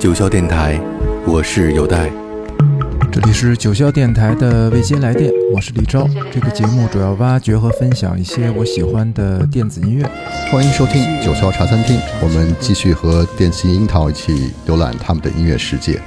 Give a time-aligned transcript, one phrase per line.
[0.00, 0.80] 九霄电台，
[1.24, 2.10] 我是有代。
[3.12, 6.08] 这里是九霄电台的未接来电，我是李昭。
[6.32, 10.04] 这个节目主要挖掘和分享一些我喜欢的电子音乐。
[10.50, 16.02] 欢迎收听九霄茶餐厅，我们继续和电信樱桃一起浏览他们的音乐世界。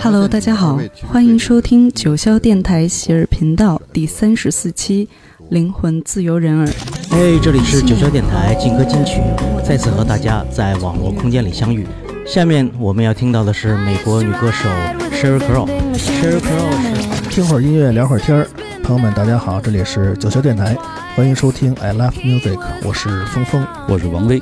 [0.00, 0.78] Hello，大家好，
[1.10, 5.06] 欢迎收听九霄电台喜儿频道第三十四期
[5.48, 6.66] 《灵魂自由人儿》。
[7.10, 9.20] 哎，这里是九霄电台劲歌金曲，
[9.64, 11.86] 再次和大家在网络空间里相遇。
[12.26, 14.68] 下面我们要听到的是美国女歌手
[15.12, 15.66] Sheryl Crow。
[15.94, 18.46] Sheryl Crow 是听会儿音乐，聊会儿天儿。
[18.82, 20.76] 朋友们，大家好，这里是九霄电台，
[21.16, 24.40] 欢迎收听 I Love Music，我是峰峰，我是王威。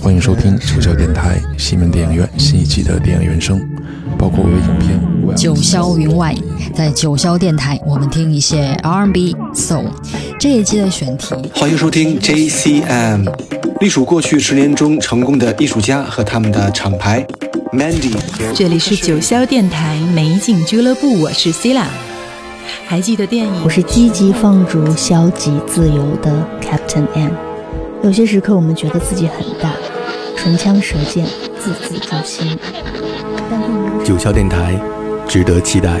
[0.00, 3.60] 欢迎收听九霄电台西门电影院新一季的电影原声，
[4.16, 5.36] 包括我的影片。
[5.36, 6.34] 九霄云外，
[6.72, 9.86] 在九霄电台，我们听一些 R&B、Soul。
[10.38, 13.28] 这一期的选题，欢迎收听 JCM，
[13.80, 17.26] 隶属过去十年中成功的艺术家和他们的厂牌
[17.72, 18.16] Mandy。
[18.54, 21.84] 这里是九霄电台美景俱乐部，我是 Sila。
[22.86, 23.52] 还记得电影？
[23.64, 27.47] 我是积极放逐、消极自由的 Captain M。
[28.02, 29.72] 有些时刻，我们觉得自己很大，
[30.36, 31.26] 唇枪舌剑，
[31.58, 32.56] 字字诛心。
[34.04, 34.80] 九霄电台，
[35.26, 36.00] 值得期待。